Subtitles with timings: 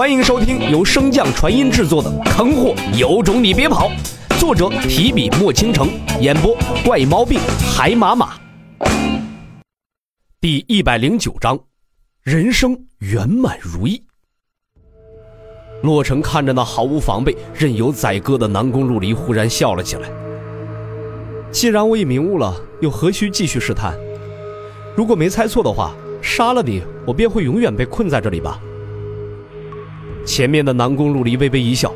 [0.00, 3.90] 欢迎收听由升降传音制作的《坑货有种你别跑》，
[4.40, 5.90] 作者提笔墨倾城，
[6.22, 7.38] 演播怪毛病
[7.70, 8.32] 海马马。
[10.40, 11.60] 第一百零九章，
[12.22, 14.02] 人生圆满如意。
[15.82, 20.08] 洛尘看着那毫无防备、任由宰割的南宫陆离，忽然笑了起来。
[21.50, 23.94] 既然我已明悟了，又何须继续试探？
[24.96, 25.92] 如果没猜错的话，
[26.22, 28.58] 杀了你，我便会永远被困在这里吧。
[30.24, 31.92] 前面的南宫陆离微微一笑：“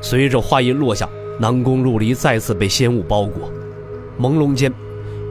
[0.02, 1.07] 随着话音落下，
[1.39, 3.52] 南宫陆离再次被仙雾包裹，
[4.20, 4.73] 朦胧间，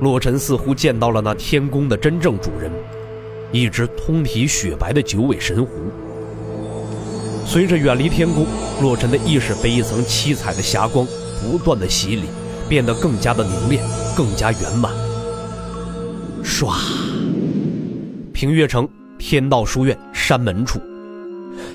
[0.00, 2.70] 洛尘似乎见到了那天宫的真正主人——
[3.52, 5.70] 一只通体雪白的九尾神狐。
[7.44, 8.46] 随着远离天宫，
[8.82, 11.06] 洛尘的意识被一层七彩的霞光
[11.42, 12.24] 不断的洗礼，
[12.68, 13.82] 变得更加的凝练，
[14.14, 14.92] 更加圆满。
[16.44, 16.74] 唰，
[18.32, 18.86] 平月城。
[19.18, 20.80] 天道书院山门处，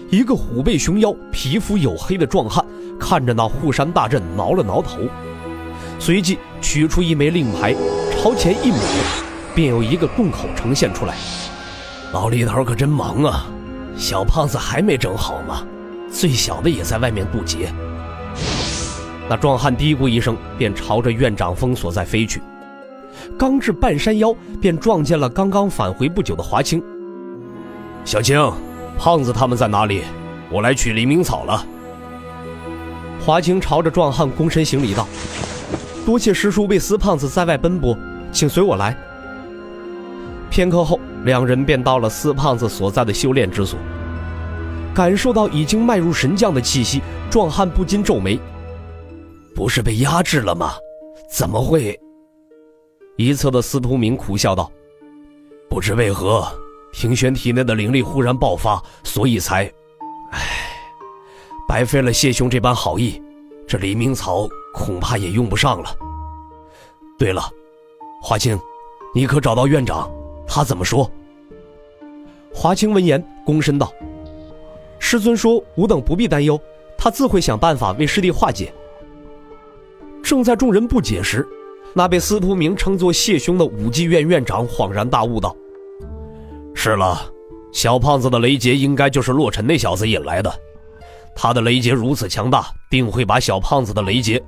[0.10, 2.66] 一个虎背熊腰、皮肤黝黑的壮汉
[3.00, 5.00] 看着那护山大阵，挠了挠头，
[6.00, 7.76] 随即取出一枚令牌，
[8.18, 8.80] 朝前一抹，
[9.54, 11.16] 便有一个洞口呈现出来。
[12.14, 13.46] 老李头可真忙啊！
[13.98, 15.64] 小胖子还没整好吗？
[16.10, 17.74] 最小的也在外面渡劫。
[19.30, 22.42] 那壮汉嘀咕一声，便朝着院长峰所在飞去。
[23.38, 26.82] 刚至半山腰，便撞见了刚刚返回不久的华清。
[28.06, 28.52] 小青，
[28.98, 30.04] 胖子他们在哪里？
[30.52, 31.66] 我来取黎明草了。
[33.26, 35.08] 华清朝着壮汉躬身行礼道
[36.06, 37.98] ：“多谢师叔为司胖子在外奔波，
[38.32, 38.96] 请随我来。”
[40.52, 43.80] 片刻后，两人便到了司胖子所在的修炼之所。
[44.94, 48.38] 感受到已经迈入神将的气息，壮汉不禁皱眉
[49.56, 50.74] ：“不是被压制了吗？
[51.32, 51.98] 怎么会？”
[53.18, 54.70] 一侧的司徒明苦笑道
[55.70, 56.46] ：“不知为何。”
[56.94, 59.66] 庭轩体内的灵力忽然爆发，所以才，
[60.32, 60.40] 唉，
[61.68, 63.22] 白费了谢兄这般好意，
[63.68, 65.94] 这黎明草恐怕也用不上了。
[67.18, 67.42] 对了，
[68.22, 68.58] 华清，
[69.14, 70.10] 你可找到院长？
[70.48, 71.10] 他怎么说？
[72.54, 73.92] 华清闻言，躬身道
[75.00, 76.60] ：“师尊说，吾等不必担忧，
[76.98, 78.72] 他自会想办法为师弟化解。”
[80.24, 81.46] 正在众人不解时，
[81.94, 85.56] 那被司徒明称作谢兄的武技院院长恍然大悟道。
[86.76, 87.32] 是了，
[87.72, 90.54] 小胖子的雷劫应该就是洛尘那小子引来的。
[91.36, 94.44] 他的雷劫如此强大，定会把小胖子的雷劫。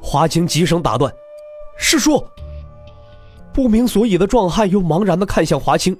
[0.00, 1.12] 华清急声打断
[1.78, 2.24] ：“师叔！”
[3.52, 5.96] 不明所以的壮汉又茫然地看向华清。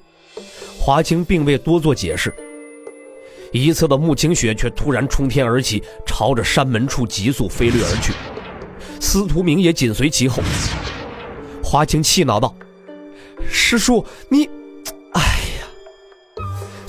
[0.78, 2.34] 华清并未多做解释。
[3.52, 8.12] 一侧的慕清雪却突然冲天而起，朝着山门处急速飞掠而去。
[9.00, 10.42] 司徒明也紧随其后。
[11.62, 12.54] 华清气恼道
[13.46, 14.48] ：“师叔，你……”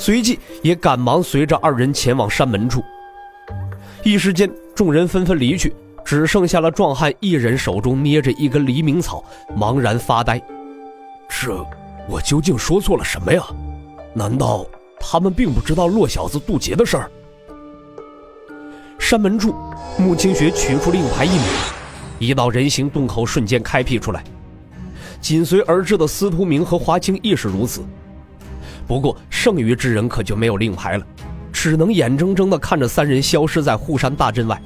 [0.01, 2.83] 随即也赶忙随着二人前往山门处。
[4.03, 9.23] 一时间，众人纷纷离去，只剩下了壮汉一人手中捏着一根黎明草，
[9.55, 10.41] 茫然发呆。
[11.29, 11.63] 这，
[12.09, 13.43] 我究竟说错了什么呀？
[14.11, 14.65] 难道
[14.99, 17.11] 他们并不知道洛小子渡劫的事儿？
[18.97, 19.53] 山门处，
[19.99, 21.45] 穆清雪取出令牌一抹，
[22.17, 24.23] 一道人形洞口瞬间开辟出来。
[25.21, 27.83] 紧随而至的司徒明和华清亦是如此。
[28.87, 31.05] 不过，剩余之人可就没有令牌了，
[31.51, 34.61] 只能眼睁睁地看着三人消失在护山大阵外。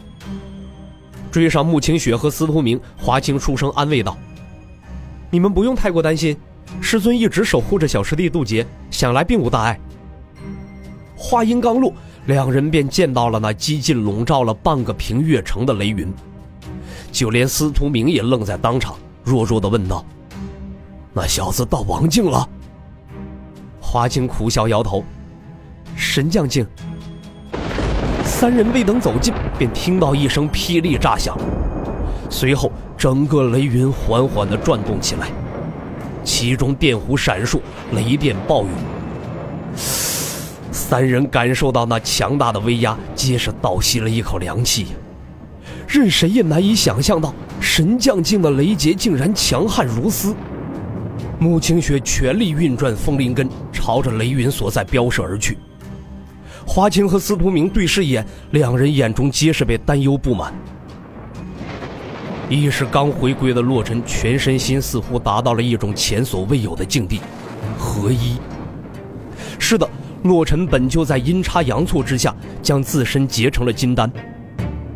[1.31, 4.18] 追上穆清雪和司徒明，华清出声安慰道
[5.30, 6.36] ：“你们不用太过担心，
[6.81, 9.80] 师尊一直守护着小师弟渡劫，想来并无大碍。”
[11.18, 11.94] 话音刚落，
[12.25, 16.12] 两人便见到了那几近笼罩了半个平月城的雷云，
[17.12, 20.06] 就连司徒明也愣在当场，弱弱地问道
[21.14, 22.48] ：“那小子到王境了？”
[23.95, 25.01] 华清苦笑摇头
[25.95, 26.67] ：“神将境。”
[28.25, 31.33] 三人未等走近，便听到一声霹雳炸响，
[32.29, 35.29] 随后整个雷云缓缓地转动起来，
[36.25, 37.61] 其中电弧闪烁，
[37.94, 38.68] 雷电暴雨。
[39.77, 44.88] 三人感受到那强大的威压，皆是倒吸了一口凉气。
[45.88, 50.36] 任谁也难以想象到，神将境的雷劫竟然强悍如斯。
[51.40, 55.58] 穆清雪全力运转风灵根，朝着雷云所在飙射而去。
[56.66, 60.54] 华清和司徒明对视一眼，两人眼中皆是被担忧不满。
[62.50, 67.20] 意识刚回归的洛尘，全身心似乎达到了一种前所未有的境地，
[67.78, 68.38] 合一。
[69.60, 69.88] 是的，
[70.24, 74.12] 洛尘本就在阴差阳错之下，将自身结成了金丹，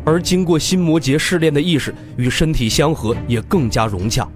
[0.04, 4.28] 而经过心魔劫试炼的意识与身体相合，也更加融洽。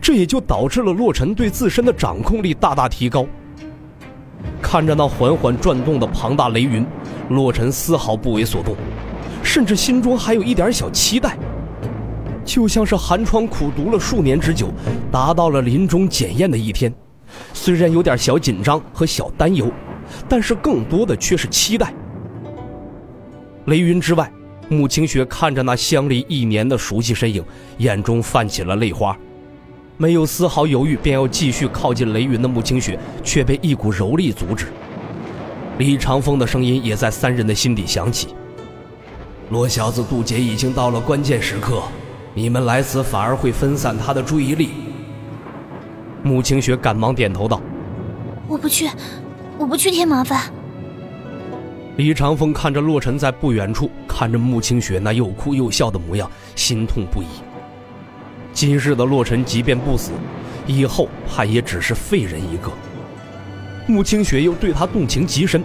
[0.00, 3.26] 这也就导致了洛尘对自身的掌控力大大提高。
[4.62, 6.86] 看着那缓缓转动的庞大雷云，
[7.28, 8.74] 洛尘丝毫不为所动，
[9.42, 11.36] 甚至心中还有一点小期待，
[12.44, 14.68] 就像是寒窗苦读了数年之久，
[15.10, 16.92] 达到了临终检验的一天。
[17.52, 19.70] 虽然有点小紧张和小担忧，
[20.28, 21.92] 但是更多的却是期待。
[23.66, 24.30] 雷云之外，
[24.68, 27.44] 穆清雪看着那相离一年的熟悉身影，
[27.78, 29.16] 眼中泛起了泪花。
[30.00, 34.68] 没有丝毫犹豫，便要继续靠近雷云的穆清雪，却被一股柔力阻止。
[35.76, 38.28] 李长风的声音也在三人的心底响起
[39.52, 41.82] ：“罗小子渡劫已经到了关键时刻，
[42.32, 44.70] 你们来此反而会分散他的注意力。”
[46.24, 47.60] 穆清雪赶忙点头道
[48.48, 48.88] ：“我不去，
[49.58, 50.50] 我不去添麻烦。”
[51.98, 57.26] 李长风看着洛尘在不远处看着穆清雪那又哭又笑的模样，心痛不已。
[58.52, 60.10] 今日的洛尘即便不死，
[60.66, 62.70] 以后怕也只是废人一个。
[63.86, 65.62] 穆清雪又对他动情极深，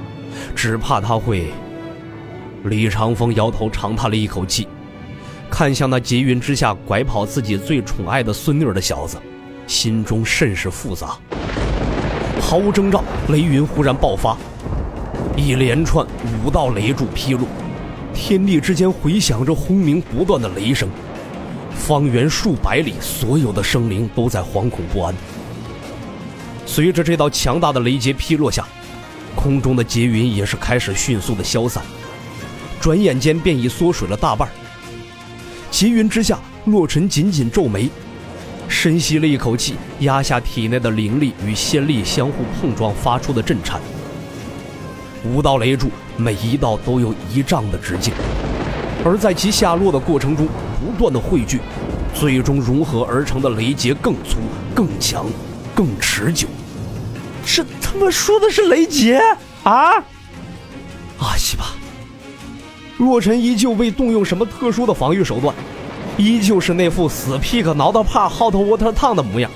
[0.56, 1.48] 只怕他会……
[2.64, 4.68] 李长风摇头长叹了一口气，
[5.52, 9.18] 看向那劫云之下拐跑自己最宠爱的孙女的小子，
[9.68, 11.18] 心中甚是复杂。
[12.40, 14.38] 毫无征兆，雷云忽然爆发，
[15.36, 16.06] 一连串
[16.44, 17.48] 五道雷柱劈落，
[18.14, 20.88] 天地之间回响着轰鸣不断的雷声。
[21.86, 25.14] 方圆数百里，所有的生灵都在惶恐不安。
[26.66, 28.68] 随着这道强大的雷劫劈落下，
[29.36, 31.84] 空中的劫云也是开始迅速的消散，
[32.82, 34.50] 转眼间便已缩水了大半。
[35.70, 37.88] 劫云之下，洛尘紧紧皱眉，
[38.68, 43.80] 深吸了一口气，压下体内的灵力与仙力相互碰撞发出的震颤。
[45.24, 48.12] 五道雷柱，每一道都有一丈的直径，
[49.04, 50.48] 而在其下落的过程中。
[50.86, 51.62] 不断的汇聚，
[52.14, 54.38] 最终融合而成的雷劫更粗、
[54.76, 55.26] 更强、
[55.74, 56.48] 更持久。
[57.44, 59.20] 这他妈说的是雷劫
[59.64, 59.94] 啊！
[61.18, 61.74] 阿西吧！
[63.00, 65.56] 洛尘依旧未动用什么特殊的防御手段，
[66.18, 69.50] 依旧是那副死屁个挠到怕 hot water 烫的模样，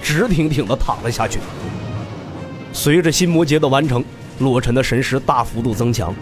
[0.00, 1.40] 直挺挺的躺了下去。
[2.72, 4.04] 随着心魔劫的完成，
[4.38, 6.14] 洛尘的神识大幅度增强，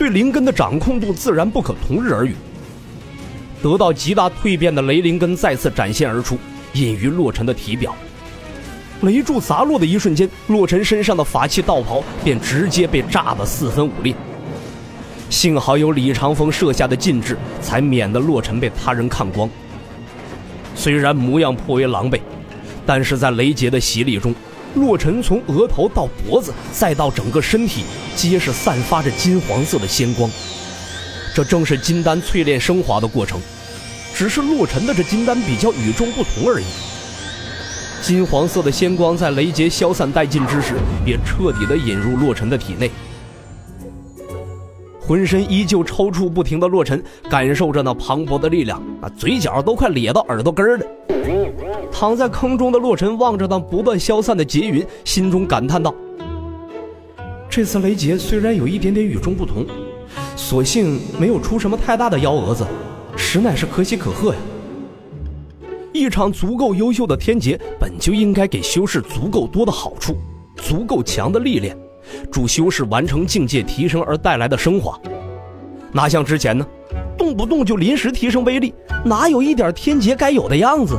[0.00, 2.34] 对灵根的掌控度自然不可同日而语。
[3.62, 6.38] 得到极大蜕变的雷灵根再次展现而出，
[6.72, 7.94] 隐于洛尘的体表。
[9.02, 14.14] 雷柱砸落的一瞬间，洛尘身上的法器道袍便直接被炸得四分五裂。
[15.28, 19.50] 幸好有李长风设下的禁制，才免得洛尘被他人看光。
[20.74, 22.18] 虽然模样颇为狼狈，
[22.86, 24.34] 但是在雷劫的洗礼中，
[24.74, 27.84] 洛尘从额头到脖子，再到整个身体，
[28.14, 30.30] 皆是散发着金黄色的仙光。
[31.34, 33.40] 这正是金丹淬炼升华的过程，
[34.14, 36.64] 只是洛尘的这金丹比较与众不同而已。
[38.02, 40.74] 金黄色的仙光在雷劫消散殆尽之时，
[41.04, 42.90] 便彻底的引入洛尘的体内。
[45.00, 50.86] 浑身依旧抽搐不停的洛尘，感受着那磅礴的力量，啊，嘴角都快咧到耳朵根儿了。
[51.92, 55.94] 躺在坑中的洛尘望着那不断消散的劫云，心中感叹道
[57.50, 59.66] ：“这次雷劫虽然有一点点与众不同。”
[60.34, 62.66] 所幸没有出什么太大的幺蛾子，
[63.16, 64.40] 实乃是可喜可贺呀。
[65.92, 70.16] 一场足够优秀的天劫，本就应该给修士足够多的好处，
[70.56, 71.76] 足够强的历练，
[72.32, 74.98] 助修士完成境界提升而带来的升华。
[75.92, 76.66] 哪像之前呢，
[77.18, 80.98] 动不动就临时提升威力，哪有一点天劫该有的样子？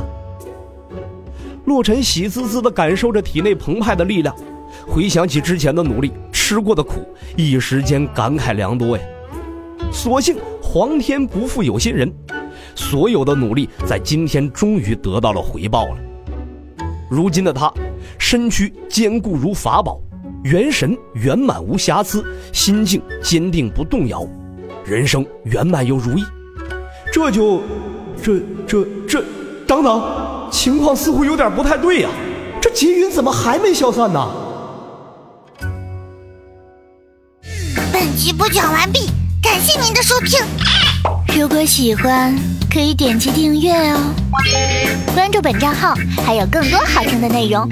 [1.64, 4.34] 洛尘喜滋滋地感受着体内澎湃的力量，
[4.86, 9.04] 回想起之前的努力，吃过的苦，一时间感慨良多呀。
[9.92, 12.12] 所幸皇天不负有心人，
[12.74, 15.96] 所有的努力在今天终于得到了回报了。
[17.10, 17.72] 如今的他，
[18.18, 20.00] 身躯坚固如法宝，
[20.44, 24.26] 元神圆满无瑕疵，心境坚定不动摇，
[24.84, 26.24] 人生圆满又如意。
[27.12, 27.60] 这就，
[28.22, 29.22] 这这这，
[29.66, 30.00] 等等，
[30.52, 32.10] 情况似乎有点不太对呀，
[32.60, 34.30] 这劫云怎么还没消散呢？
[37.92, 39.08] 本集播讲完毕。
[39.42, 40.38] 感谢您的收听，
[41.36, 42.32] 如果喜欢
[42.72, 43.98] 可以点击订阅哦，
[45.14, 45.94] 关注本账号
[46.24, 47.68] 还有更多好听的内容，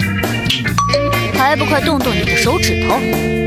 [1.34, 3.39] 还不快动动你的手指头！